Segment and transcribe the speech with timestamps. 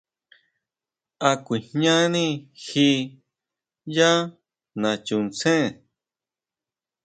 [1.29, 2.25] ¿A kuijñani
[2.63, 2.87] ji
[3.95, 4.11] yá
[4.81, 5.65] nachuntsén?